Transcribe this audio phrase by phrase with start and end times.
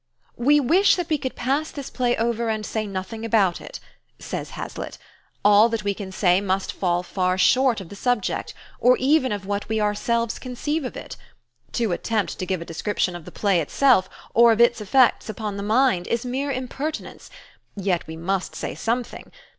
[0.37, 3.79] "We wish that we could pass this play over and say nothing about it,"
[4.17, 4.97] says Hazlitt,
[5.45, 9.45] "all that we can say must fall far short of the subject, or even of
[9.45, 11.17] what we ourselves conceive of it.
[11.73, 15.55] To attempt to give a description of the play itself, or of its effects upon
[15.57, 17.29] the mind, is mere impertinence;
[17.75, 19.31] yet we must say something.